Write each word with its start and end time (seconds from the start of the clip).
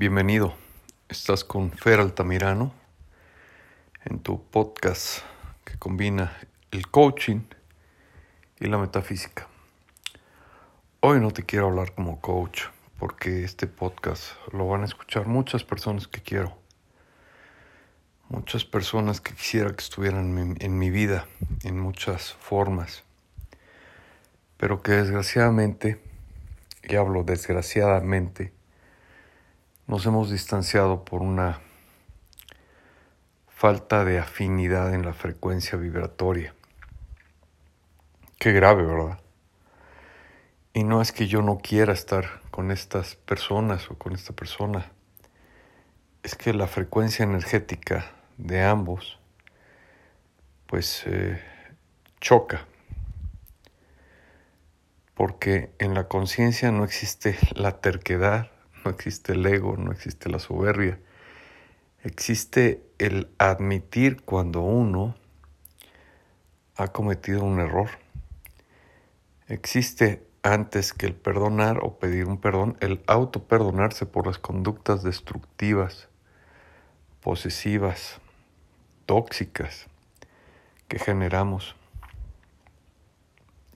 Bienvenido. 0.00 0.54
Estás 1.08 1.42
con 1.42 1.72
Fer 1.72 1.98
Altamirano 1.98 2.72
en 4.04 4.20
tu 4.20 4.40
podcast 4.40 5.24
que 5.64 5.76
combina 5.76 6.38
el 6.70 6.86
coaching 6.88 7.40
y 8.60 8.66
la 8.66 8.78
metafísica. 8.78 9.48
Hoy 11.00 11.18
no 11.18 11.32
te 11.32 11.42
quiero 11.42 11.66
hablar 11.66 11.96
como 11.96 12.20
coach 12.20 12.66
porque 13.00 13.42
este 13.42 13.66
podcast 13.66 14.34
lo 14.52 14.68
van 14.68 14.82
a 14.82 14.84
escuchar 14.84 15.26
muchas 15.26 15.64
personas 15.64 16.06
que 16.06 16.22
quiero. 16.22 16.56
Muchas 18.28 18.64
personas 18.64 19.20
que 19.20 19.34
quisiera 19.34 19.74
que 19.74 19.82
estuvieran 19.82 20.56
en 20.60 20.78
mi 20.78 20.90
vida 20.90 21.26
en 21.64 21.76
muchas 21.76 22.34
formas. 22.34 23.02
Pero 24.58 24.80
que 24.80 24.92
desgraciadamente, 24.92 26.00
y 26.84 26.94
hablo 26.94 27.24
desgraciadamente, 27.24 28.52
nos 29.88 30.04
hemos 30.04 30.30
distanciado 30.30 31.02
por 31.06 31.22
una 31.22 31.60
falta 33.48 34.04
de 34.04 34.18
afinidad 34.18 34.92
en 34.94 35.02
la 35.02 35.14
frecuencia 35.14 35.78
vibratoria. 35.78 36.54
Qué 38.38 38.52
grave, 38.52 38.84
¿verdad? 38.84 39.18
Y 40.74 40.84
no 40.84 41.00
es 41.00 41.10
que 41.10 41.26
yo 41.26 41.40
no 41.40 41.58
quiera 41.58 41.94
estar 41.94 42.42
con 42.50 42.70
estas 42.70 43.16
personas 43.16 43.90
o 43.90 43.96
con 43.96 44.14
esta 44.14 44.34
persona, 44.34 44.92
es 46.22 46.34
que 46.34 46.52
la 46.52 46.66
frecuencia 46.66 47.24
energética 47.24 48.12
de 48.36 48.62
ambos 48.62 49.18
pues 50.66 51.02
eh, 51.06 51.42
choca, 52.20 52.66
porque 55.14 55.72
en 55.78 55.94
la 55.94 56.08
conciencia 56.08 56.70
no 56.72 56.84
existe 56.84 57.38
la 57.54 57.80
terquedad, 57.80 58.50
no 58.84 58.90
existe 58.90 59.32
el 59.32 59.46
ego, 59.46 59.76
no 59.76 59.92
existe 59.92 60.28
la 60.28 60.38
soberbia. 60.38 60.98
Existe 62.02 62.82
el 62.98 63.28
admitir 63.38 64.22
cuando 64.22 64.60
uno 64.60 65.16
ha 66.76 66.88
cometido 66.88 67.42
un 67.44 67.58
error. 67.58 67.90
Existe 69.48 70.26
antes 70.42 70.92
que 70.92 71.06
el 71.06 71.14
perdonar 71.14 71.80
o 71.82 71.98
pedir 71.98 72.26
un 72.26 72.40
perdón, 72.40 72.76
el 72.80 73.02
auto 73.06 73.44
perdonarse 73.44 74.06
por 74.06 74.26
las 74.26 74.38
conductas 74.38 75.02
destructivas, 75.02 76.08
posesivas, 77.20 78.20
tóxicas 79.06 79.86
que 80.86 80.98
generamos. 80.98 81.74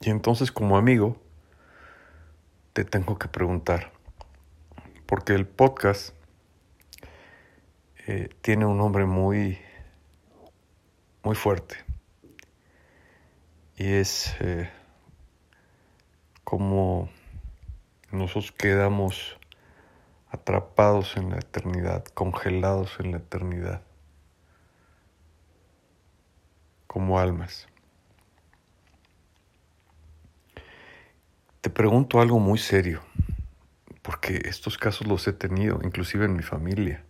Y 0.01 0.11
entonces 0.11 0.53
como 0.53 0.77
amigo, 0.77 1.17
te 2.73 2.85
tengo 2.85 3.19
que 3.19 3.29
preguntar, 3.29 3.93
porque 5.13 5.35
el 5.35 5.47
podcast 5.47 6.15
eh, 8.07 8.31
tiene 8.41 8.65
un 8.65 8.79
nombre 8.79 9.05
muy, 9.05 9.59
muy 11.23 11.35
fuerte 11.35 11.77
y 13.77 13.93
es 13.93 14.35
eh, 14.41 14.71
como 16.45 17.11
nosotros 18.11 18.53
quedamos 18.53 19.37
atrapados 20.31 21.15
en 21.19 21.29
la 21.29 21.41
eternidad, 21.41 22.07
congelados 22.15 22.99
en 22.99 23.11
la 23.11 23.19
eternidad, 23.19 23.83
como 26.87 27.19
almas. 27.19 27.69
Te 31.61 31.69
pregunto 31.69 32.19
algo 32.19 32.39
muy 32.39 32.57
serio 32.57 33.03
porque 34.03 34.43
estos 34.45 34.77
casos 34.77 35.07
los 35.07 35.27
he 35.29 35.33
tenido, 35.33 35.81
inclusive 35.83 36.25
en 36.25 36.35
mi 36.35 36.43
familia. 36.43 37.05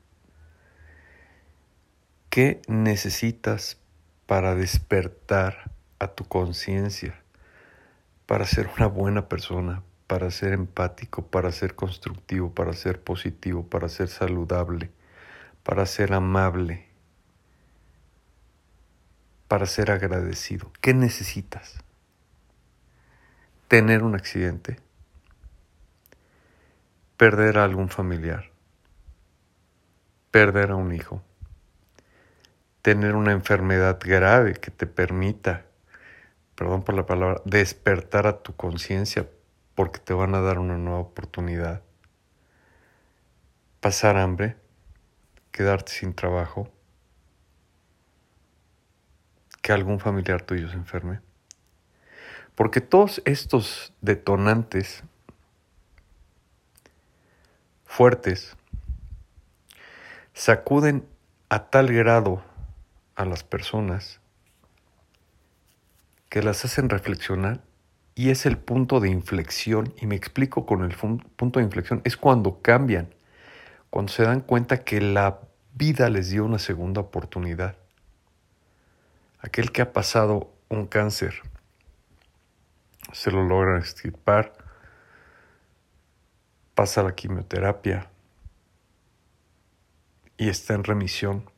¿Qué 2.28 2.62
necesitas 2.68 3.78
para 4.26 4.54
despertar 4.54 5.70
a 5.98 6.08
tu 6.08 6.24
conciencia, 6.24 7.20
para 8.26 8.46
ser 8.46 8.70
una 8.76 8.86
buena 8.86 9.28
persona, 9.28 9.82
para 10.06 10.30
ser 10.30 10.52
empático, 10.52 11.26
para 11.26 11.52
ser 11.52 11.74
constructivo, 11.74 12.54
para 12.54 12.72
ser 12.74 13.02
positivo, 13.02 13.66
para 13.66 13.88
ser 13.88 14.08
saludable, 14.08 14.90
para 15.62 15.86
ser 15.86 16.12
amable, 16.12 16.86
para 19.48 19.66
ser 19.66 19.90
agradecido? 19.90 20.72
¿Qué 20.80 20.94
necesitas? 20.94 21.78
¿Tener 23.68 24.02
un 24.02 24.14
accidente? 24.14 24.78
Perder 27.22 27.58
a 27.58 27.62
algún 27.62 27.88
familiar, 27.88 28.50
perder 30.32 30.72
a 30.72 30.74
un 30.74 30.92
hijo, 30.92 31.22
tener 32.82 33.14
una 33.14 33.30
enfermedad 33.30 34.00
grave 34.02 34.54
que 34.54 34.72
te 34.72 34.88
permita, 34.88 35.64
perdón 36.56 36.82
por 36.82 36.96
la 36.96 37.06
palabra, 37.06 37.40
despertar 37.44 38.26
a 38.26 38.42
tu 38.42 38.56
conciencia 38.56 39.28
porque 39.76 40.00
te 40.00 40.14
van 40.14 40.34
a 40.34 40.40
dar 40.40 40.58
una 40.58 40.78
nueva 40.78 40.98
oportunidad, 40.98 41.82
pasar 43.78 44.16
hambre, 44.16 44.56
quedarte 45.52 45.92
sin 45.92 46.14
trabajo, 46.14 46.72
que 49.62 49.70
algún 49.70 50.00
familiar 50.00 50.42
tuyo 50.42 50.68
se 50.68 50.74
enferme. 50.74 51.20
Porque 52.56 52.80
todos 52.80 53.22
estos 53.24 53.94
detonantes 54.00 55.04
fuertes 57.92 58.56
sacuden 60.32 61.06
a 61.50 61.68
tal 61.68 61.92
grado 61.92 62.42
a 63.16 63.26
las 63.26 63.44
personas 63.44 64.18
que 66.30 66.42
las 66.42 66.64
hacen 66.64 66.88
reflexionar 66.88 67.60
y 68.14 68.30
es 68.30 68.46
el 68.46 68.56
punto 68.56 68.98
de 68.98 69.10
inflexión, 69.10 69.92
y 70.00 70.06
me 70.06 70.16
explico 70.16 70.64
con 70.64 70.82
el 70.84 70.96
punto 70.96 71.58
de 71.58 71.66
inflexión, 71.66 72.00
es 72.04 72.16
cuando 72.16 72.62
cambian, 72.62 73.14
cuando 73.90 74.10
se 74.10 74.22
dan 74.22 74.40
cuenta 74.40 74.84
que 74.84 75.02
la 75.02 75.40
vida 75.74 76.08
les 76.08 76.30
dio 76.30 76.46
una 76.46 76.58
segunda 76.58 77.02
oportunidad. 77.02 77.76
Aquel 79.40 79.70
que 79.70 79.82
ha 79.82 79.92
pasado 79.92 80.50
un 80.70 80.86
cáncer, 80.86 81.42
se 83.12 83.30
lo 83.30 83.44
logran 83.44 83.76
extirpar, 83.76 84.61
pasa 86.74 87.02
la 87.02 87.14
quimioterapia 87.14 88.10
y 90.36 90.48
está 90.48 90.74
en 90.74 90.84
remisión. 90.84 91.50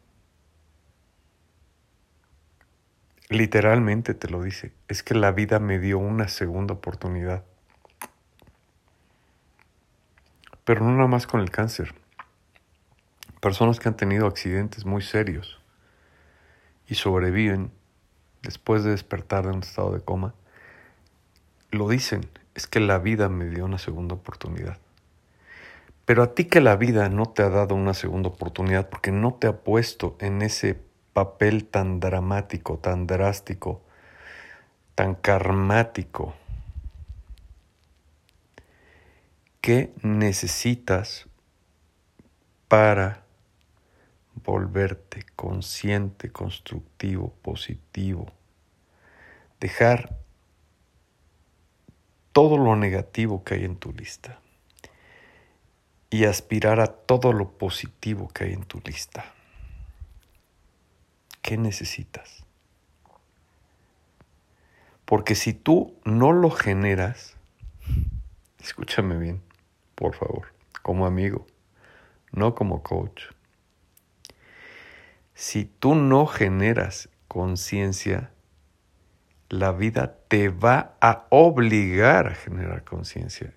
Literalmente 3.30 4.14
te 4.14 4.28
lo 4.28 4.42
dice, 4.42 4.72
es 4.88 5.02
que 5.02 5.14
la 5.14 5.32
vida 5.32 5.58
me 5.58 5.78
dio 5.78 5.98
una 5.98 6.28
segunda 6.28 6.74
oportunidad. 6.74 7.44
Pero 10.64 10.84
no 10.84 10.92
nada 10.92 11.08
más 11.08 11.26
con 11.26 11.40
el 11.40 11.50
cáncer. 11.50 11.94
Personas 13.40 13.80
que 13.80 13.88
han 13.88 13.96
tenido 13.96 14.26
accidentes 14.26 14.84
muy 14.84 15.02
serios 15.02 15.60
y 16.86 16.94
sobreviven 16.94 17.70
después 18.42 18.84
de 18.84 18.90
despertar 18.90 19.44
de 19.44 19.52
un 19.52 19.60
estado 19.60 19.92
de 19.92 20.00
coma, 20.00 20.34
lo 21.70 21.88
dicen, 21.88 22.28
es 22.54 22.66
que 22.66 22.80
la 22.80 22.98
vida 22.98 23.28
me 23.28 23.46
dio 23.46 23.64
una 23.64 23.78
segunda 23.78 24.14
oportunidad. 24.14 24.78
Pero 26.04 26.22
a 26.22 26.34
ti 26.34 26.44
que 26.44 26.60
la 26.60 26.76
vida 26.76 27.08
no 27.08 27.26
te 27.26 27.42
ha 27.42 27.48
dado 27.48 27.74
una 27.74 27.94
segunda 27.94 28.28
oportunidad 28.28 28.88
porque 28.88 29.10
no 29.10 29.34
te 29.34 29.46
ha 29.46 29.60
puesto 29.60 30.16
en 30.20 30.42
ese 30.42 30.78
papel 31.14 31.64
tan 31.66 31.98
dramático, 31.98 32.78
tan 32.78 33.06
drástico, 33.06 33.82
tan 34.94 35.14
karmático, 35.14 36.34
¿qué 39.62 39.94
necesitas 40.02 41.26
para 42.68 43.24
volverte 44.44 45.24
consciente, 45.36 46.30
constructivo, 46.30 47.32
positivo? 47.40 48.26
Dejar 49.58 50.18
todo 52.32 52.58
lo 52.58 52.76
negativo 52.76 53.42
que 53.42 53.54
hay 53.54 53.64
en 53.64 53.76
tu 53.76 53.92
lista 53.92 54.38
y 56.14 56.26
aspirar 56.26 56.78
a 56.78 56.86
todo 56.86 57.32
lo 57.32 57.58
positivo 57.58 58.28
que 58.28 58.44
hay 58.44 58.52
en 58.52 58.62
tu 58.62 58.80
lista. 58.84 59.24
¿Qué 61.42 61.56
necesitas? 61.58 62.44
Porque 65.04 65.34
si 65.34 65.54
tú 65.54 65.98
no 66.04 66.30
lo 66.30 66.52
generas, 66.52 67.34
escúchame 68.62 69.18
bien, 69.18 69.42
por 69.96 70.14
favor, 70.14 70.52
como 70.82 71.04
amigo, 71.04 71.48
no 72.30 72.54
como 72.54 72.84
coach. 72.84 73.24
Si 75.34 75.64
tú 75.64 75.96
no 75.96 76.28
generas 76.28 77.08
conciencia, 77.26 78.30
la 79.48 79.72
vida 79.72 80.16
te 80.28 80.48
va 80.48 80.94
a 81.00 81.26
obligar 81.30 82.28
a 82.28 82.34
generar 82.36 82.84
conciencia. 82.84 83.52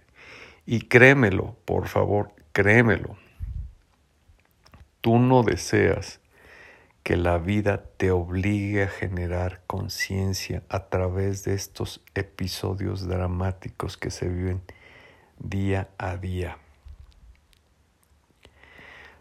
Y 0.65 0.88
créemelo, 0.88 1.56
por 1.63 1.88
favor, 1.88 2.36
créemelo. 2.57 3.15
tú 5.01 5.19
no 5.19 5.44
deseas 5.44 6.19
que 7.04 7.15
la 7.15 7.38
vida 7.38 7.83
te 7.98 8.09
obligue 8.09 8.81
a 8.81 8.88
generar 8.88 9.62
conciencia 9.68 10.63
a 10.68 10.89
través 10.89 11.44
de 11.44 11.54
estos 11.54 12.01
episodios 12.15 13.07
dramáticos 13.07 13.95
que 13.95 14.09
se 14.09 14.27
viven 14.27 14.63
día 15.38 15.89
a 16.00 16.18
día. 16.18 16.57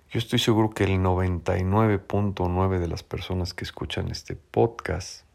Yo 0.08 0.18
estoy 0.18 0.38
seguro 0.38 0.70
que 0.70 0.84
el 0.84 0.98
99.9 1.00 2.78
de 2.78 2.88
las 2.88 3.02
personas 3.02 3.52
que 3.52 3.64
escuchan 3.64 4.10
este 4.10 4.34
podcast 4.34 5.26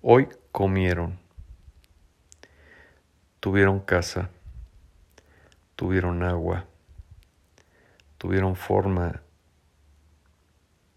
hoy 0.00 0.28
comieron, 0.52 1.18
tuvieron 3.40 3.80
casa, 3.80 4.30
tuvieron 5.76 6.22
agua, 6.22 6.66
tuvieron 8.18 8.56
forma 8.56 9.22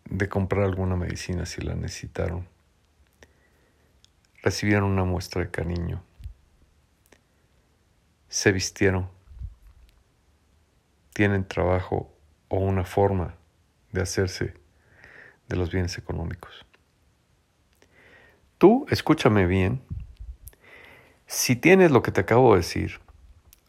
de 0.05 0.27
comprar 0.27 0.63
alguna 0.63 0.95
medicina 0.95 1.45
si 1.45 1.61
la 1.61 1.75
necesitaron. 1.75 2.47
Recibieron 4.41 4.85
una 4.85 5.03
muestra 5.03 5.41
de 5.41 5.51
cariño. 5.51 6.01
Se 8.29 8.51
vistieron. 8.51 9.09
Tienen 11.13 11.45
trabajo 11.45 12.11
o 12.47 12.57
una 12.57 12.85
forma 12.85 13.35
de 13.91 14.01
hacerse 14.01 14.53
de 15.49 15.55
los 15.57 15.71
bienes 15.71 15.97
económicos. 15.97 16.65
Tú, 18.57 18.85
escúchame 18.89 19.45
bien, 19.45 19.81
si 21.27 21.55
tienes 21.55 21.91
lo 21.91 22.01
que 22.01 22.11
te 22.11 22.21
acabo 22.21 22.53
de 22.53 22.57
decir, 22.57 22.99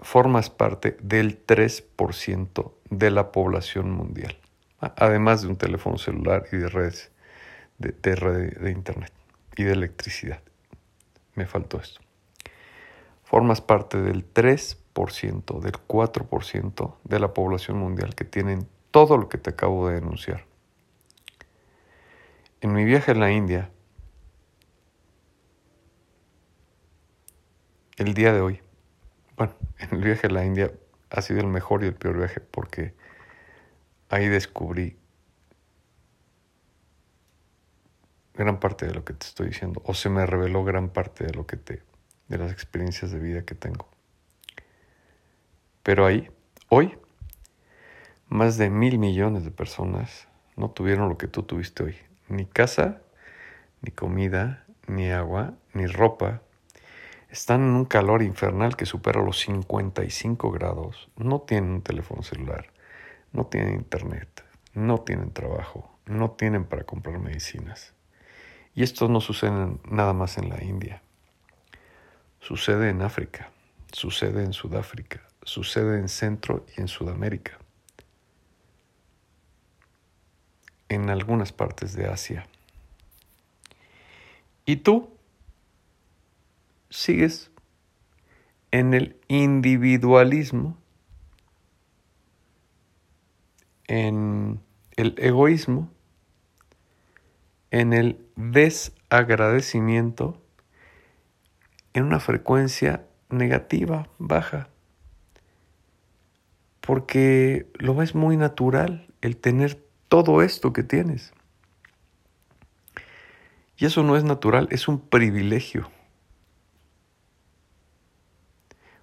formas 0.02 0.50
parte 0.50 0.96
del 1.00 1.44
3% 1.46 2.72
de 2.90 3.10
la 3.10 3.32
población 3.32 3.90
mundial 3.90 4.36
además 4.80 5.42
de 5.42 5.48
un 5.48 5.56
teléfono 5.56 5.98
celular 5.98 6.46
y 6.52 6.56
de 6.56 6.68
redes 6.68 7.10
de, 7.78 7.92
de 7.92 8.70
internet 8.70 9.12
y 9.56 9.64
de 9.64 9.72
electricidad. 9.72 10.42
Me 11.34 11.46
faltó 11.46 11.80
esto. 11.80 12.00
Formas 13.24 13.60
parte 13.60 14.00
del 14.00 14.32
3%, 14.32 15.60
del 15.60 15.72
4% 15.72 16.94
de 17.04 17.20
la 17.20 17.32
población 17.32 17.78
mundial 17.78 18.14
que 18.14 18.24
tienen 18.24 18.66
todo 18.90 19.16
lo 19.16 19.28
que 19.28 19.38
te 19.38 19.50
acabo 19.50 19.88
de 19.88 19.94
denunciar. 19.94 20.46
En 22.60 22.72
mi 22.72 22.84
viaje 22.84 23.12
a 23.12 23.14
la 23.14 23.30
India, 23.30 23.70
el 27.96 28.14
día 28.14 28.32
de 28.32 28.40
hoy, 28.40 28.60
bueno, 29.40 29.54
en 29.78 29.88
el 29.96 30.04
viaje 30.04 30.26
a 30.26 30.30
la 30.30 30.44
India 30.44 30.70
ha 31.08 31.22
sido 31.22 31.40
el 31.40 31.46
mejor 31.46 31.82
y 31.82 31.86
el 31.86 31.94
peor 31.94 32.18
viaje 32.18 32.40
porque 32.40 32.92
ahí 34.10 34.28
descubrí 34.28 34.98
gran 38.34 38.60
parte 38.60 38.86
de 38.86 38.92
lo 38.92 39.02
que 39.02 39.14
te 39.14 39.26
estoy 39.26 39.46
diciendo, 39.46 39.80
o 39.86 39.94
se 39.94 40.10
me 40.10 40.26
reveló 40.26 40.62
gran 40.62 40.90
parte 40.90 41.24
de 41.24 41.32
lo 41.32 41.46
que 41.46 41.56
te, 41.56 41.82
de 42.28 42.36
las 42.36 42.52
experiencias 42.52 43.12
de 43.12 43.18
vida 43.18 43.46
que 43.46 43.54
tengo. 43.54 43.88
Pero 45.84 46.04
ahí, 46.04 46.28
hoy, 46.68 46.98
más 48.28 48.58
de 48.58 48.68
mil 48.68 48.98
millones 48.98 49.46
de 49.46 49.52
personas 49.52 50.28
no 50.56 50.70
tuvieron 50.70 51.08
lo 51.08 51.16
que 51.16 51.28
tú 51.28 51.44
tuviste 51.44 51.82
hoy. 51.82 51.96
Ni 52.28 52.44
casa, 52.44 53.00
ni 53.80 53.90
comida, 53.90 54.66
ni 54.86 55.10
agua, 55.10 55.54
ni 55.72 55.86
ropa. 55.86 56.42
Están 57.30 57.62
en 57.62 57.70
un 57.70 57.84
calor 57.84 58.22
infernal 58.22 58.76
que 58.76 58.86
supera 58.86 59.22
los 59.22 59.38
55 59.40 60.50
grados. 60.50 61.08
No 61.16 61.40
tienen 61.40 61.70
un 61.70 61.82
teléfono 61.82 62.22
celular 62.22 62.66
no 63.32 63.46
tienen 63.46 63.74
internet, 63.74 64.44
no 64.74 64.98
tienen 65.00 65.32
trabajo, 65.32 65.90
no 66.06 66.32
tienen 66.32 66.64
para 66.64 66.84
comprar 66.84 67.18
medicinas. 67.18 67.94
Y 68.74 68.82
esto 68.82 69.08
no 69.08 69.20
sucede 69.20 69.78
nada 69.88 70.12
más 70.12 70.38
en 70.38 70.48
la 70.48 70.62
India. 70.62 71.02
Sucede 72.40 72.88
en 72.88 73.02
África, 73.02 73.50
sucede 73.92 74.44
en 74.44 74.52
Sudáfrica, 74.52 75.22
sucede 75.42 75.98
en 75.98 76.08
Centro 76.08 76.64
y 76.76 76.80
en 76.80 76.88
Sudamérica, 76.88 77.58
en 80.88 81.10
algunas 81.10 81.52
partes 81.52 81.94
de 81.94 82.06
Asia. 82.06 82.46
Y 84.64 84.76
tú 84.76 85.10
sigues 86.90 87.50
en 88.70 88.94
el 88.94 89.16
individualismo 89.28 90.80
en 93.90 94.62
el 94.94 95.16
egoísmo, 95.18 95.90
en 97.72 97.92
el 97.92 98.24
desagradecimiento, 98.36 100.40
en 101.92 102.04
una 102.04 102.20
frecuencia 102.20 103.04
negativa, 103.28 104.08
baja, 104.18 104.68
porque 106.80 107.66
lo 107.74 107.96
ves 107.96 108.14
muy 108.14 108.36
natural 108.36 109.12
el 109.22 109.36
tener 109.36 109.84
todo 110.06 110.40
esto 110.40 110.72
que 110.72 110.84
tienes. 110.84 111.32
Y 113.76 113.86
eso 113.86 114.04
no 114.04 114.16
es 114.16 114.22
natural, 114.22 114.68
es 114.70 114.86
un 114.86 115.00
privilegio. 115.00 115.90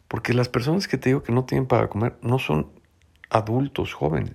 Porque 0.08 0.34
las 0.34 0.50
personas 0.50 0.88
que 0.88 0.98
te 0.98 1.10
digo 1.10 1.24
que 1.24 1.34
no 1.34 1.46
tienen 1.46 1.68
para 1.68 1.90
comer 1.90 2.18
no 2.22 2.40
son 2.40 2.72
adultos 3.30 3.94
jóvenes. 3.94 4.34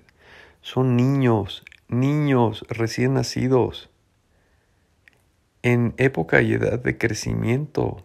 Son 0.60 0.96
niños, 0.96 1.64
niños 1.88 2.64
recién 2.68 3.14
nacidos, 3.14 3.90
en 5.62 5.94
época 5.96 6.42
y 6.42 6.52
edad 6.52 6.78
de 6.78 6.98
crecimiento, 6.98 8.04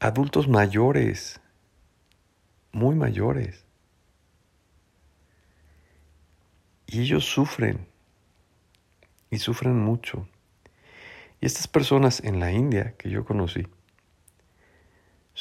adultos 0.00 0.48
mayores, 0.48 1.40
muy 2.72 2.94
mayores. 2.96 3.64
Y 6.86 7.00
ellos 7.00 7.24
sufren, 7.24 7.86
y 9.30 9.38
sufren 9.38 9.78
mucho. 9.78 10.26
Y 11.40 11.46
estas 11.46 11.68
personas 11.68 12.22
en 12.22 12.40
la 12.40 12.52
India 12.52 12.94
que 12.98 13.10
yo 13.10 13.24
conocí, 13.24 13.66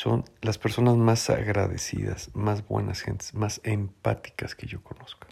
son 0.02 0.26
las 0.42 0.58
personas 0.58 0.98
más 0.98 1.30
agradecidas, 1.30 2.32
más 2.34 2.68
buenas 2.68 3.02
gentes, 3.02 3.36
más 3.36 3.62
empáticas 3.64 4.56
que 4.56 4.66
yo 4.66 4.82
conozco. 4.82 5.28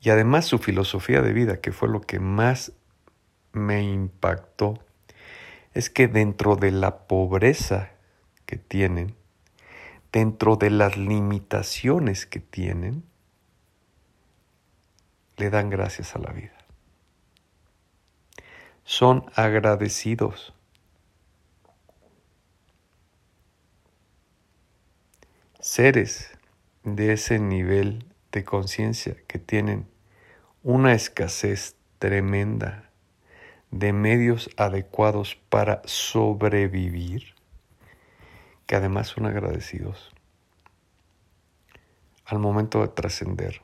Y 0.00 0.10
además 0.10 0.46
su 0.46 0.58
filosofía 0.58 1.22
de 1.22 1.32
vida, 1.32 1.60
que 1.60 1.70
fue 1.70 1.88
lo 1.88 2.00
que 2.00 2.18
más 2.18 2.72
me 3.52 3.84
impactó, 3.84 4.84
es 5.72 5.88
que 5.88 6.08
dentro 6.08 6.56
de 6.56 6.72
la 6.72 7.06
pobreza 7.06 7.92
que 8.44 8.56
tienen, 8.56 9.14
dentro 10.10 10.56
de 10.56 10.70
las 10.70 10.96
limitaciones 10.96 12.26
que 12.26 12.40
tienen, 12.40 13.04
le 15.36 15.48
dan 15.48 15.70
gracias 15.70 16.16
a 16.16 16.18
la 16.18 16.32
vida. 16.32 16.58
Son 18.82 19.30
agradecidos. 19.36 20.57
Seres 25.60 26.30
de 26.84 27.12
ese 27.12 27.40
nivel 27.40 28.04
de 28.30 28.44
conciencia 28.44 29.16
que 29.26 29.40
tienen 29.40 29.88
una 30.62 30.92
escasez 30.92 31.74
tremenda 31.98 32.88
de 33.72 33.92
medios 33.92 34.50
adecuados 34.56 35.34
para 35.48 35.82
sobrevivir, 35.84 37.34
que 38.66 38.76
además 38.76 39.08
son 39.08 39.26
agradecidos. 39.26 40.14
Al 42.24 42.38
momento 42.38 42.80
de 42.82 42.88
trascender, 42.88 43.60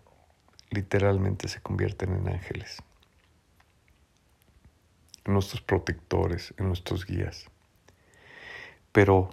literalmente 0.71 1.47
se 1.47 1.61
convierten 1.61 2.13
en 2.13 2.29
ángeles, 2.29 2.83
en 5.25 5.33
nuestros 5.33 5.63
protectores, 5.63 6.55
en 6.57 6.67
nuestros 6.67 7.07
guías. 7.07 7.47
Pero 8.91 9.31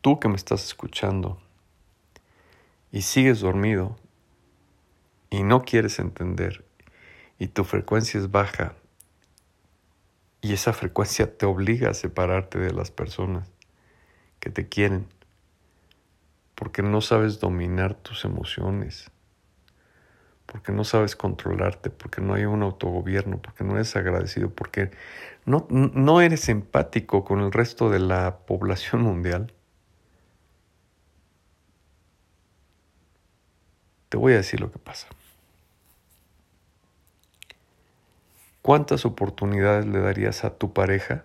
tú 0.00 0.18
que 0.18 0.28
me 0.28 0.36
estás 0.36 0.64
escuchando 0.64 1.42
y 2.92 3.02
sigues 3.02 3.40
dormido, 3.40 3.96
y 5.30 5.42
no 5.42 5.62
quieres 5.62 5.98
entender 5.98 6.64
y 7.38 7.48
tu 7.48 7.64
frecuencia 7.64 8.18
es 8.18 8.30
baja 8.30 8.74
y 10.40 10.52
esa 10.52 10.72
frecuencia 10.72 11.36
te 11.36 11.46
obliga 11.46 11.90
a 11.90 11.94
separarte 11.94 12.58
de 12.58 12.72
las 12.72 12.90
personas 12.90 13.50
que 14.40 14.50
te 14.50 14.68
quieren 14.68 15.06
porque 16.54 16.82
no 16.82 17.00
sabes 17.00 17.38
dominar 17.38 17.94
tus 17.94 18.24
emociones, 18.24 19.10
porque 20.46 20.72
no 20.72 20.84
sabes 20.84 21.14
controlarte, 21.14 21.90
porque 21.90 22.22
no 22.22 22.32
hay 22.32 22.46
un 22.46 22.62
autogobierno, 22.62 23.42
porque 23.42 23.62
no 23.62 23.74
eres 23.74 23.94
agradecido, 23.94 24.48
porque 24.48 24.90
no, 25.44 25.66
no 25.68 26.22
eres 26.22 26.48
empático 26.48 27.24
con 27.24 27.40
el 27.40 27.52
resto 27.52 27.90
de 27.90 27.98
la 27.98 28.38
población 28.46 29.02
mundial 29.02 29.52
Te 34.08 34.16
voy 34.16 34.34
a 34.34 34.36
decir 34.36 34.60
lo 34.60 34.70
que 34.70 34.78
pasa. 34.78 35.08
¿Cuántas 38.62 39.04
oportunidades 39.04 39.86
le 39.86 40.00
darías 40.00 40.44
a 40.44 40.50
tu 40.50 40.72
pareja 40.72 41.24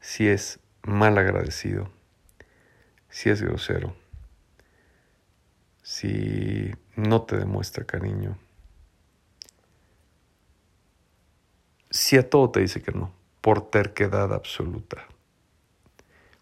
si 0.00 0.28
es 0.28 0.60
mal 0.82 1.16
agradecido, 1.16 1.90
si 3.08 3.30
es 3.30 3.40
grosero, 3.40 3.94
si 5.82 6.74
no 6.96 7.22
te 7.22 7.38
demuestra 7.38 7.84
cariño, 7.84 8.36
si 11.88 12.18
a 12.18 12.28
todo 12.28 12.50
te 12.50 12.60
dice 12.60 12.82
que 12.82 12.92
no, 12.92 13.12
por 13.40 13.70
terquedad 13.70 14.34
absoluta? 14.34 15.06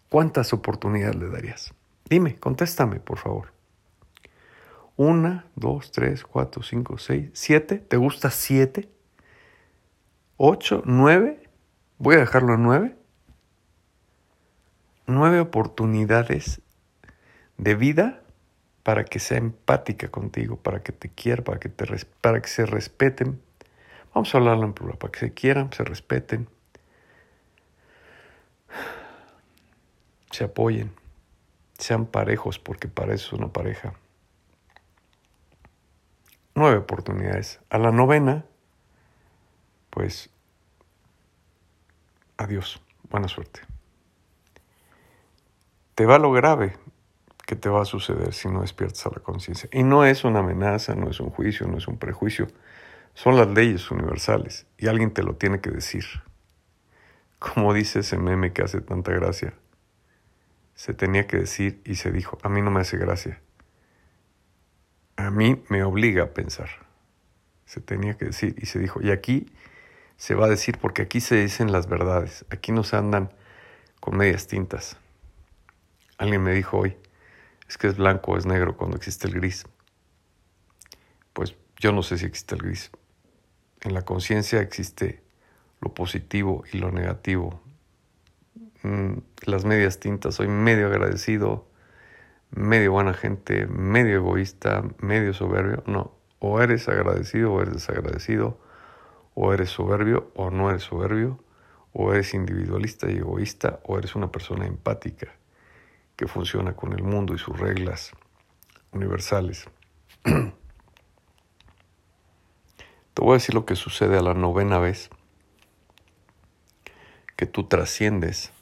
¿Cuántas 0.09 0.51
oportunidades 0.51 1.15
le 1.15 1.29
darías? 1.29 1.73
Dime, 2.09 2.35
contéstame, 2.35 2.99
por 2.99 3.17
favor. 3.17 3.53
Una, 5.03 5.47
dos, 5.55 5.91
tres, 5.91 6.23
cuatro, 6.23 6.61
cinco, 6.61 6.99
seis, 6.99 7.31
siete. 7.33 7.79
¿Te 7.79 7.97
gusta 7.97 8.29
siete? 8.29 8.87
¿Ocho? 10.37 10.83
¿Nueve? 10.85 11.49
Voy 11.97 12.17
a 12.17 12.19
dejarlo 12.19 12.53
en 12.53 12.61
nueve. 12.61 12.95
Nueve 15.07 15.39
oportunidades 15.39 16.61
de 17.57 17.73
vida 17.73 18.21
para 18.83 19.03
que 19.03 19.17
sea 19.17 19.39
empática 19.39 20.09
contigo, 20.09 20.57
para 20.57 20.83
que 20.83 20.91
te 20.91 21.09
quiera, 21.09 21.43
para 21.43 21.59
que, 21.59 21.69
te, 21.69 21.87
para 22.21 22.39
que 22.39 22.47
se 22.47 22.67
respeten. 22.67 23.41
Vamos 24.13 24.35
a 24.35 24.37
hablarlo 24.37 24.65
en 24.65 24.73
plural, 24.73 24.99
para 24.99 25.11
que 25.11 25.19
se 25.19 25.33
quieran, 25.33 25.73
se 25.73 25.83
respeten, 25.83 26.47
se 30.29 30.43
apoyen, 30.43 30.91
sean 31.79 32.05
parejos, 32.05 32.59
porque 32.59 32.87
para 32.87 33.15
eso 33.15 33.33
es 33.35 33.39
una 33.41 33.51
pareja 33.51 33.95
nueve 36.55 36.77
oportunidades. 36.77 37.59
A 37.69 37.77
la 37.77 37.91
novena, 37.91 38.45
pues, 39.89 40.29
adiós, 42.37 42.81
buena 43.09 43.27
suerte. 43.27 43.61
Te 45.95 46.05
va 46.05 46.17
lo 46.17 46.31
grave 46.31 46.77
que 47.45 47.55
te 47.55 47.69
va 47.69 47.81
a 47.81 47.85
suceder 47.85 48.33
si 48.33 48.47
no 48.47 48.61
despiertas 48.61 49.05
a 49.05 49.09
la 49.09 49.19
conciencia. 49.19 49.69
Y 49.71 49.83
no 49.83 50.05
es 50.05 50.23
una 50.23 50.39
amenaza, 50.39 50.95
no 50.95 51.09
es 51.09 51.19
un 51.19 51.29
juicio, 51.29 51.67
no 51.67 51.77
es 51.77 51.87
un 51.87 51.97
prejuicio. 51.97 52.47
Son 53.13 53.35
las 53.35 53.47
leyes 53.47 53.91
universales 53.91 54.67
y 54.77 54.87
alguien 54.87 55.13
te 55.13 55.21
lo 55.21 55.35
tiene 55.35 55.59
que 55.59 55.69
decir. 55.69 56.05
Como 57.39 57.73
dice 57.73 57.99
ese 57.99 58.17
meme 58.17 58.53
que 58.53 58.61
hace 58.61 58.79
tanta 58.79 59.11
gracia. 59.11 59.53
Se 60.75 60.93
tenía 60.93 61.27
que 61.27 61.37
decir 61.37 61.81
y 61.83 61.95
se 61.95 62.11
dijo, 62.11 62.37
a 62.41 62.49
mí 62.49 62.61
no 62.61 62.71
me 62.71 62.81
hace 62.81 62.97
gracia 62.97 63.41
a 65.27 65.31
mí 65.31 65.61
me 65.69 65.83
obliga 65.83 66.23
a 66.23 66.33
pensar. 66.33 66.69
Se 67.65 67.81
tenía 67.81 68.17
que 68.17 68.25
decir 68.25 68.55
y 68.57 68.65
se 68.65 68.79
dijo, 68.79 69.01
y 69.01 69.11
aquí 69.11 69.51
se 70.17 70.35
va 70.35 70.45
a 70.45 70.49
decir 70.49 70.77
porque 70.77 71.01
aquí 71.01 71.21
se 71.21 71.35
dicen 71.35 71.71
las 71.71 71.87
verdades, 71.87 72.45
aquí 72.49 72.71
no 72.71 72.83
se 72.83 72.97
andan 72.97 73.33
con 73.99 74.17
medias 74.17 74.47
tintas. 74.47 74.97
Alguien 76.17 76.43
me 76.43 76.53
dijo 76.53 76.77
hoy, 76.77 76.97
es 77.67 77.77
que 77.77 77.87
es 77.87 77.97
blanco 77.97 78.33
o 78.33 78.37
es 78.37 78.45
negro 78.45 78.77
cuando 78.77 78.97
existe 78.97 79.27
el 79.27 79.33
gris. 79.33 79.65
Pues 81.33 81.55
yo 81.77 81.91
no 81.91 82.03
sé 82.03 82.17
si 82.17 82.25
existe 82.25 82.55
el 82.55 82.61
gris. 82.61 82.91
En 83.81 83.93
la 83.93 84.03
conciencia 84.03 84.61
existe 84.61 85.23
lo 85.79 85.93
positivo 85.93 86.63
y 86.71 86.77
lo 86.77 86.91
negativo. 86.91 87.61
Mm, 88.83 89.19
las 89.45 89.65
medias 89.65 89.99
tintas, 89.99 90.35
soy 90.35 90.47
medio 90.47 90.87
agradecido, 90.87 91.70
medio 92.51 92.91
buena 92.91 93.13
gente, 93.13 93.65
medio 93.67 94.17
egoísta, 94.17 94.83
medio 94.99 95.33
soberbio. 95.33 95.83
No, 95.87 96.13
o 96.39 96.61
eres 96.61 96.87
agradecido 96.89 97.53
o 97.53 97.61
eres 97.61 97.73
desagradecido, 97.73 98.59
o 99.33 99.53
eres 99.53 99.69
soberbio 99.69 100.31
o 100.35 100.51
no 100.51 100.69
eres 100.69 100.83
soberbio, 100.83 101.39
o 101.93 102.13
eres 102.13 102.33
individualista 102.33 103.09
y 103.09 103.17
egoísta, 103.17 103.79
o 103.83 103.97
eres 103.97 104.15
una 104.15 104.31
persona 104.31 104.65
empática 104.65 105.27
que 106.15 106.27
funciona 106.27 106.75
con 106.75 106.93
el 106.93 107.03
mundo 107.03 107.33
y 107.33 107.37
sus 107.37 107.59
reglas 107.59 108.11
universales. 108.91 109.69
Te 110.23 110.53
voy 113.21 113.31
a 113.31 113.33
decir 113.33 113.55
lo 113.55 113.65
que 113.65 113.75
sucede 113.75 114.17
a 114.17 114.21
la 114.21 114.33
novena 114.33 114.79
vez 114.79 115.09
que 117.35 117.45
tú 117.45 117.67
trasciendes 117.67 118.53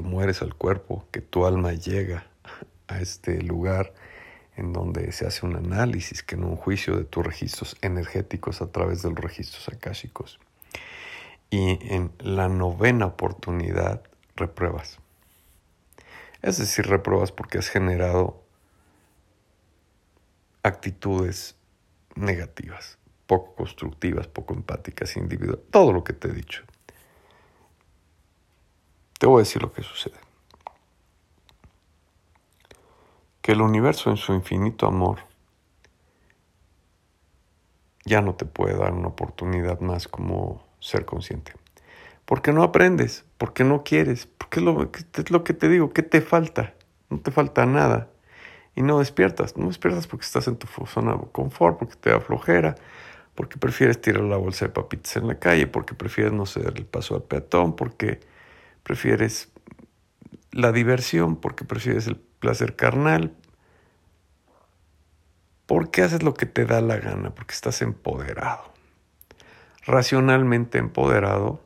mueres 0.00 0.42
al 0.42 0.54
cuerpo, 0.54 1.04
que 1.10 1.20
tu 1.20 1.46
alma 1.46 1.72
llega 1.72 2.26
a 2.88 3.00
este 3.00 3.42
lugar 3.42 3.92
en 4.56 4.72
donde 4.72 5.10
se 5.12 5.26
hace 5.26 5.46
un 5.46 5.56
análisis, 5.56 6.22
que 6.22 6.36
no 6.36 6.48
un 6.48 6.56
juicio 6.56 6.96
de 6.96 7.04
tus 7.04 7.24
registros 7.24 7.76
energéticos 7.80 8.60
a 8.60 8.70
través 8.70 9.02
de 9.02 9.10
los 9.10 9.18
registros 9.18 9.68
akáshicos. 9.68 10.38
Y 11.50 11.78
en 11.94 12.12
la 12.18 12.48
novena 12.48 13.06
oportunidad 13.06 14.02
repruebas. 14.36 14.98
Es 16.42 16.58
decir, 16.58 16.86
repruebas 16.86 17.32
porque 17.32 17.58
has 17.58 17.68
generado 17.68 18.42
actitudes 20.62 21.56
negativas, 22.14 22.98
poco 23.26 23.54
constructivas, 23.54 24.26
poco 24.26 24.54
empáticas, 24.54 25.16
individuales, 25.16 25.64
todo 25.70 25.92
lo 25.92 26.04
que 26.04 26.12
te 26.12 26.28
he 26.28 26.32
dicho. 26.32 26.62
Te 29.20 29.26
voy 29.26 29.40
a 29.40 29.44
decir 29.44 29.60
lo 29.60 29.70
que 29.70 29.82
sucede. 29.82 30.16
Que 33.42 33.52
el 33.52 33.60
universo 33.60 34.08
en 34.08 34.16
su 34.16 34.32
infinito 34.32 34.86
amor 34.86 35.18
ya 38.06 38.22
no 38.22 38.34
te 38.34 38.46
puede 38.46 38.78
dar 38.78 38.94
una 38.94 39.08
oportunidad 39.08 39.80
más 39.80 40.08
como 40.08 40.64
ser 40.78 41.04
consciente. 41.04 41.52
Porque 42.24 42.54
no 42.54 42.62
aprendes, 42.62 43.26
porque 43.36 43.62
no 43.62 43.84
quieres, 43.84 44.24
porque 44.24 44.60
es 44.60 44.64
lo, 44.64 44.90
es 44.90 45.30
lo 45.30 45.44
que 45.44 45.52
te 45.52 45.68
digo, 45.68 45.92
¿qué 45.92 46.02
te 46.02 46.22
falta? 46.22 46.72
No 47.10 47.20
te 47.20 47.30
falta 47.30 47.66
nada. 47.66 48.08
Y 48.74 48.80
no 48.80 49.00
despiertas, 49.00 49.54
no 49.54 49.66
despiertas 49.66 50.06
porque 50.06 50.24
estás 50.24 50.48
en 50.48 50.56
tu 50.56 50.66
zona 50.86 51.12
de 51.12 51.26
confort, 51.30 51.78
porque 51.78 51.96
te 51.96 52.08
da 52.08 52.20
flojera, 52.20 52.74
porque 53.34 53.58
prefieres 53.58 54.00
tirar 54.00 54.22
la 54.22 54.38
bolsa 54.38 54.64
de 54.64 54.72
papitas 54.72 55.14
en 55.18 55.28
la 55.28 55.38
calle, 55.38 55.66
porque 55.66 55.92
prefieres 55.94 56.32
no 56.32 56.46
ceder 56.46 56.72
el 56.78 56.86
paso 56.86 57.16
al 57.16 57.22
peatón, 57.22 57.76
porque 57.76 58.29
prefieres 58.82 59.52
la 60.52 60.72
diversión, 60.72 61.36
porque 61.36 61.64
prefieres 61.64 62.06
el 62.06 62.16
placer 62.16 62.76
carnal, 62.76 63.34
porque 65.66 66.02
haces 66.02 66.22
lo 66.22 66.34
que 66.34 66.46
te 66.46 66.64
da 66.64 66.80
la 66.80 66.96
gana, 66.96 67.34
porque 67.34 67.54
estás 67.54 67.82
empoderado. 67.82 68.72
Racionalmente 69.86 70.78
empoderado, 70.78 71.62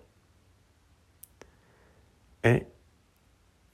¿eh? 2.42 2.68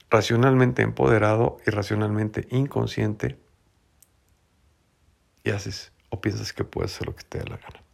racionalmente 0.09 0.83
empoderado 0.83 1.59
y 1.67 1.71
racionalmente 1.71 2.47
inconsciente, 2.51 3.39
y 5.43 5.51
haces 5.51 5.93
o 6.11 6.21
piensas 6.21 6.53
que 6.53 6.65
puedes 6.65 6.95
hacer 6.95 7.07
lo 7.09 7.17
que 7.17 7.25
te 7.25 7.39
da 7.39 7.45
la 7.45 7.57
gana. 7.57 7.90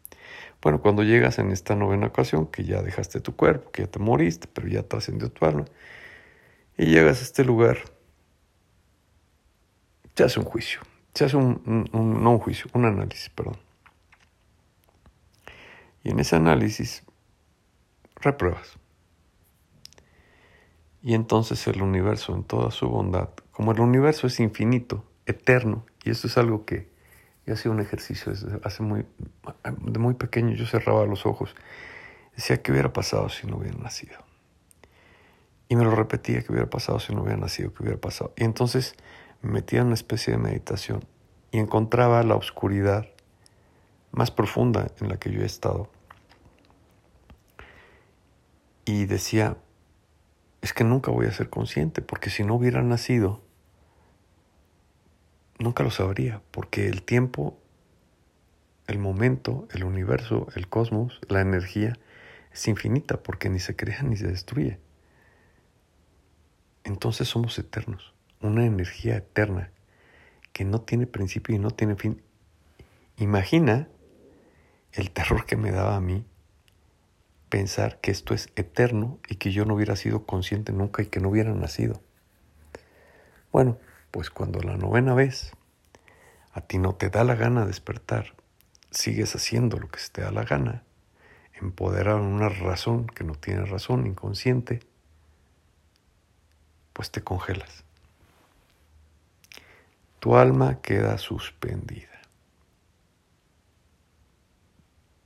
Bueno, 0.67 0.81
cuando 0.81 1.05
llegas 1.05 1.39
en 1.39 1.53
esta 1.53 1.77
novena 1.77 2.09
ocasión, 2.09 2.49
que 2.49 2.65
ya 2.65 2.83
dejaste 2.83 3.21
tu 3.21 3.37
cuerpo, 3.37 3.71
que 3.71 3.83
ya 3.83 3.89
te 3.89 4.01
moriste, 4.01 4.49
pero 4.53 4.67
ya 4.67 4.83
trascendió 4.83 5.31
tu 5.31 5.47
alma, 5.47 5.65
y 6.77 6.87
llegas 6.87 7.21
a 7.21 7.23
este 7.23 7.45
lugar, 7.45 7.79
se 10.17 10.25
hace 10.25 10.41
un 10.41 10.45
juicio, 10.45 10.81
se 11.15 11.27
hace 11.27 11.37
un, 11.37 11.89
no 11.93 12.33
un 12.33 12.39
juicio, 12.41 12.69
un 12.73 12.85
análisis, 12.85 13.29
perdón. 13.29 13.59
Y 16.03 16.11
en 16.11 16.19
ese 16.19 16.35
análisis 16.35 17.05
repruebas. 18.17 18.77
Y 21.01 21.15
entonces 21.15 21.65
el 21.69 21.81
universo 21.81 22.35
en 22.35 22.43
toda 22.43 22.73
su 22.73 22.89
bondad, 22.89 23.29
como 23.53 23.71
el 23.71 23.79
universo 23.79 24.27
es 24.27 24.41
infinito, 24.41 25.05
eterno, 25.27 25.87
y 26.03 26.11
esto 26.11 26.27
es 26.27 26.37
algo 26.37 26.65
que 26.65 26.96
yo 27.47 27.55
hacía 27.55 27.71
un 27.71 27.81
ejercicio 27.81 28.33
desde 28.33 28.59
hace 28.65 28.83
muy, 28.83 29.07
de 29.65 29.99
muy 29.99 30.15
pequeño, 30.15 30.55
yo 30.55 30.67
cerraba 30.67 31.07
los 31.07 31.27
ojos. 31.27 31.55
Decía, 32.35 32.61
¿qué 32.61 32.73
hubiera 32.73 32.93
pasado 32.93 33.29
si 33.29 33.47
no 33.47 33.57
hubiera 33.57 33.79
nacido? 33.79 34.19
Y 35.69 35.77
me 35.77 35.85
lo 35.85 35.93
repetía, 35.93 36.43
¿qué 36.43 36.53
hubiera 36.53 36.69
pasado 36.69 36.99
si 36.99 37.15
no 37.15 37.23
hubiera 37.23 37.39
nacido? 37.39 37.73
¿Qué 37.73 37.85
hubiera 37.85 38.01
pasado? 38.01 38.33
Y 38.37 38.45
entonces 38.45 38.95
me 39.43 39.53
metía 39.53 39.81
en 39.81 39.87
una 39.87 39.95
especie 39.95 40.33
de 40.33 40.39
meditación 40.39 41.05
y 41.53 41.59
encontraba 41.59 42.23
la 42.25 42.35
oscuridad 42.35 43.07
más 44.11 44.31
profunda 44.31 44.91
en 45.01 45.09
la 45.09 45.19
que 45.19 45.31
yo 45.31 45.43
he 45.43 45.47
estado. 45.47 45.89
Y 48.85 49.07
decía, 49.07 49.57
es 50.63 50.73
que 50.73 50.85
nunca 50.85 51.11
voy 51.11 51.27
a 51.27 51.33
ser 51.33 51.49
consciente, 51.49 52.03
porque 52.03 52.31
si 52.31 52.45
no 52.45 52.55
hubiera 52.55 52.83
nacido, 52.83 53.41
nunca 55.59 55.83
lo 55.83 55.91
sabría, 55.91 56.43
porque 56.51 56.89
el 56.89 57.03
tiempo, 57.03 57.59
el 58.87 58.99
momento, 58.99 59.67
el 59.73 59.85
universo, 59.85 60.49
el 60.55 60.69
cosmos, 60.69 61.21
la 61.29 61.41
energía 61.41 61.99
es 62.53 62.69
infinita, 62.69 63.23
porque 63.23 63.49
ni 63.49 63.59
se 63.59 63.77
crea 63.77 64.03
ni 64.03 64.17
se 64.17 64.27
destruye. 64.27 64.79
Entonces 66.85 67.29
somos 67.29 67.59
eternos, 67.59 68.15
una 68.41 68.65
energía 68.65 69.17
eterna 69.17 69.71
que 70.53 70.65
no 70.65 70.81
tiene 70.81 71.07
principio 71.07 71.55
y 71.55 71.59
no 71.59 71.71
tiene 71.71 71.97
fin. 71.97 72.23
Imagina 73.19 73.89
el 74.93 75.11
terror 75.11 75.47
que 75.47 75.57
me 75.57 75.73
daba 75.73 75.97
a 75.97 76.01
mí 76.01 76.25
pensar 77.49 78.01
que 78.01 78.11
esto 78.11 78.35
es 78.35 78.49
eterno 78.57 79.19
y 79.29 79.37
que 79.37 79.51
yo 79.51 79.65
no 79.65 79.75
hubiera 79.75 79.97
sido 79.97 80.27
consciente 80.27 80.73
nunca 80.73 81.03
y 81.03 81.07
que 81.07 81.21
no 81.21 81.29
hubiera 81.29 81.53
nacido. 81.55 82.01
Bueno, 83.53 83.79
pues 84.17 84.31
cuando 84.31 84.61
la 84.61 84.79
novena 84.79 85.13
vez 85.13 85.53
a 86.55 86.63
ti 86.63 86.79
no 86.79 86.95
te 86.95 87.11
da 87.11 87.23
la 87.23 87.35
gana 87.35 87.67
despertar, 87.67 88.33
sigues 88.91 89.37
haciendo 89.37 89.79
lo 89.79 89.91
que 89.91 89.99
se 89.99 90.09
te 90.09 90.23
da 90.23 90.31
la 90.31 90.45
gana, 90.45 90.85
empoderar 91.53 92.15
una 92.15 92.49
razón 92.49 93.09
que 93.09 93.25
no 93.25 93.35
tiene 93.35 93.67
razón, 93.67 94.07
inconsciente, 94.07 94.81
pues 96.95 97.11
te 97.11 97.23
congelas. 97.23 97.85
Tu 100.19 100.35
alma 100.35 100.81
queda 100.81 101.19
suspendida. 101.19 102.23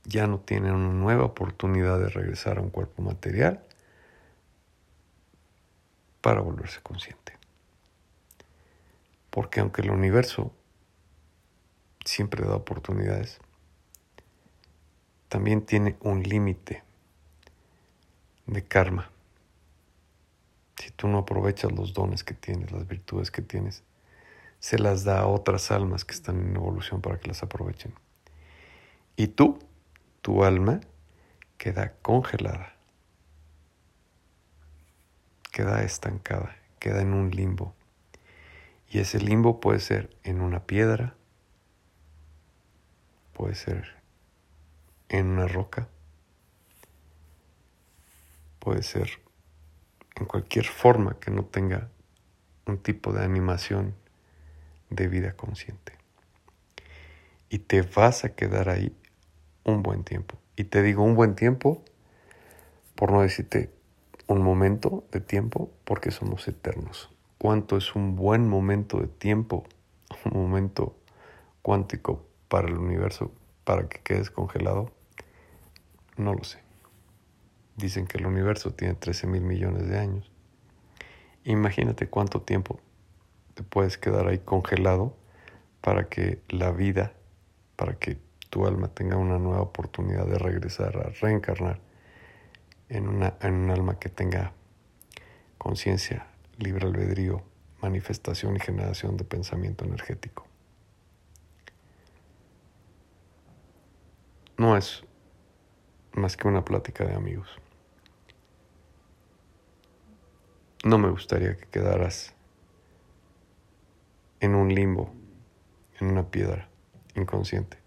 Ya 0.03 0.27
no 0.27 0.41
tiene 0.41 0.73
una 0.73 0.91
nueva 0.91 1.23
oportunidad 1.23 1.97
de 1.97 2.09
regresar 2.09 2.57
a 2.57 2.61
un 2.61 2.71
cuerpo 2.71 3.01
material 3.01 3.63
para 6.19 6.41
volverse 6.41 6.81
consciente. 6.81 7.30
Porque 9.31 9.59
aunque 9.59 9.81
el 9.81 9.89
universo 9.89 10.53
siempre 12.05 12.45
da 12.45 12.55
oportunidades, 12.55 13.39
también 15.29 15.65
tiene 15.65 15.97
un 16.01 16.21
límite 16.21 16.83
de 18.45 18.63
karma. 18.63 19.09
Si 20.77 20.91
tú 20.91 21.07
no 21.07 21.19
aprovechas 21.19 21.71
los 21.71 21.93
dones 21.93 22.23
que 22.23 22.33
tienes, 22.33 22.71
las 22.71 22.87
virtudes 22.87 23.31
que 23.31 23.41
tienes, 23.41 23.83
se 24.59 24.77
las 24.77 25.03
da 25.03 25.21
a 25.21 25.27
otras 25.27 25.71
almas 25.71 26.05
que 26.05 26.13
están 26.13 26.39
en 26.39 26.55
evolución 26.55 27.01
para 27.01 27.19
que 27.19 27.27
las 27.27 27.41
aprovechen. 27.43 27.93
Y 29.15 29.27
tú, 29.27 29.59
tu 30.21 30.43
alma, 30.43 30.81
queda 31.57 31.93
congelada, 32.01 32.75
queda 35.51 35.83
estancada, 35.83 36.55
queda 36.79 37.01
en 37.01 37.13
un 37.13 37.31
limbo. 37.31 37.73
Y 38.93 38.99
ese 38.99 39.21
limbo 39.21 39.61
puede 39.61 39.79
ser 39.79 40.09
en 40.23 40.41
una 40.41 40.65
piedra, 40.67 41.15
puede 43.31 43.55
ser 43.55 43.95
en 45.07 45.27
una 45.27 45.47
roca, 45.47 45.87
puede 48.59 48.83
ser 48.83 49.09
en 50.17 50.25
cualquier 50.25 50.65
forma 50.65 51.17
que 51.21 51.31
no 51.31 51.45
tenga 51.45 51.89
un 52.65 52.79
tipo 52.79 53.13
de 53.13 53.23
animación 53.23 53.95
de 54.89 55.07
vida 55.07 55.37
consciente. 55.37 55.93
Y 57.47 57.59
te 57.59 57.83
vas 57.83 58.25
a 58.25 58.35
quedar 58.35 58.67
ahí 58.67 58.93
un 59.63 59.83
buen 59.83 60.03
tiempo. 60.03 60.37
Y 60.57 60.65
te 60.65 60.83
digo 60.83 61.01
un 61.01 61.15
buen 61.15 61.35
tiempo, 61.35 61.81
por 62.95 63.13
no 63.13 63.21
decirte 63.21 63.73
un 64.27 64.41
momento 64.41 65.05
de 65.13 65.21
tiempo, 65.21 65.71
porque 65.85 66.11
somos 66.11 66.45
eternos. 66.49 67.09
¿Cuánto 67.41 67.75
es 67.75 67.95
un 67.95 68.15
buen 68.15 68.47
momento 68.47 68.99
de 68.99 69.07
tiempo, 69.07 69.63
un 70.31 70.43
momento 70.43 70.95
cuántico 71.63 72.23
para 72.47 72.67
el 72.67 72.77
universo, 72.77 73.31
para 73.63 73.89
que 73.89 73.99
quedes 74.01 74.29
congelado? 74.29 74.91
No 76.17 76.35
lo 76.35 76.43
sé. 76.43 76.59
Dicen 77.77 78.05
que 78.05 78.19
el 78.19 78.27
universo 78.27 78.75
tiene 78.75 78.93
13 78.93 79.25
mil 79.25 79.41
millones 79.41 79.87
de 79.87 79.97
años. 79.97 80.31
Imagínate 81.43 82.07
cuánto 82.07 82.43
tiempo 82.43 82.79
te 83.55 83.63
puedes 83.63 83.97
quedar 83.97 84.27
ahí 84.27 84.37
congelado 84.37 85.15
para 85.81 86.09
que 86.09 86.43
la 86.47 86.71
vida, 86.71 87.13
para 87.75 87.95
que 87.95 88.19
tu 88.51 88.67
alma 88.67 88.89
tenga 88.89 89.17
una 89.17 89.39
nueva 89.39 89.63
oportunidad 89.63 90.27
de 90.27 90.37
regresar 90.37 90.95
a 90.95 91.09
reencarnar 91.09 91.79
en, 92.87 93.07
una, 93.07 93.33
en 93.41 93.55
un 93.55 93.71
alma 93.71 93.97
que 93.97 94.09
tenga 94.09 94.53
conciencia, 95.57 96.27
libre 96.61 96.87
albedrío, 96.87 97.43
manifestación 97.81 98.55
y 98.55 98.59
generación 98.59 99.17
de 99.17 99.23
pensamiento 99.23 99.85
energético. 99.85 100.45
No 104.57 104.77
es 104.77 105.03
más 106.13 106.37
que 106.37 106.47
una 106.47 106.63
plática 106.63 107.03
de 107.03 107.15
amigos. 107.15 107.49
No 110.83 110.97
me 110.97 111.09
gustaría 111.09 111.57
que 111.57 111.65
quedaras 111.65 112.33
en 114.39 114.55
un 114.55 114.73
limbo, 114.73 115.13
en 115.99 116.07
una 116.07 116.29
piedra, 116.29 116.69
inconsciente, 117.15 117.77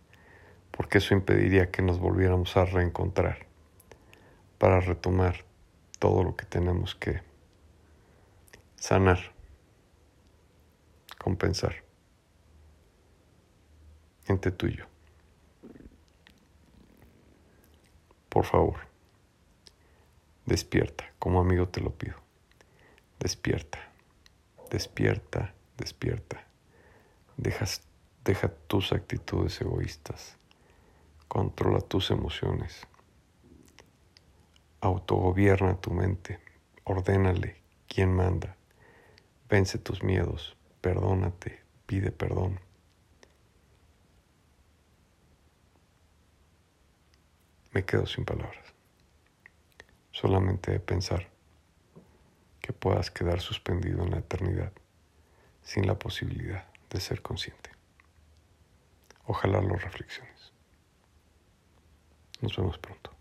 porque 0.70 0.98
eso 0.98 1.14
impediría 1.14 1.70
que 1.70 1.82
nos 1.82 1.98
volviéramos 1.98 2.56
a 2.56 2.64
reencontrar 2.64 3.46
para 4.58 4.80
retomar 4.80 5.44
todo 5.98 6.22
lo 6.22 6.36
que 6.36 6.46
tenemos 6.46 6.94
que 6.94 7.33
sanar, 8.84 9.18
compensar 11.16 11.74
entre 14.26 14.50
tú 14.52 14.66
y 14.66 14.76
yo. 14.76 14.84
Por 18.28 18.44
favor, 18.44 18.80
despierta, 20.44 21.10
como 21.18 21.40
amigo 21.40 21.66
te 21.66 21.80
lo 21.80 21.94
pido. 21.96 22.16
Despierta, 23.18 23.78
despierta, 24.70 25.54
despierta. 25.78 26.44
deja 27.38 28.48
tus 28.66 28.92
actitudes 28.92 29.62
egoístas. 29.62 30.36
Controla 31.26 31.80
tus 31.80 32.10
emociones. 32.10 32.86
Autogobierna 34.82 35.80
tu 35.80 35.90
mente. 35.90 36.38
Ordénale 36.84 37.62
quién 37.88 38.14
manda. 38.14 38.58
Vence 39.48 39.78
tus 39.78 40.02
miedos. 40.02 40.56
Perdónate. 40.80 41.62
Pide 41.86 42.10
perdón. 42.10 42.60
me 47.74 47.84
quedo 47.84 48.06
sin 48.06 48.24
palabras. 48.24 48.64
Solamente 50.12 50.70
de 50.70 50.80
pensar 50.80 51.28
que 52.60 52.72
puedas 52.72 53.10
quedar 53.10 53.40
suspendido 53.40 54.04
en 54.04 54.12
la 54.12 54.18
eternidad 54.18 54.72
sin 55.62 55.86
la 55.86 55.98
posibilidad 55.98 56.66
de 56.88 57.00
ser 57.00 57.20
consciente. 57.20 57.70
Ojalá 59.26 59.60
lo 59.60 59.74
reflexiones. 59.74 60.52
Nos 62.40 62.56
vemos 62.56 62.78
pronto. 62.78 63.13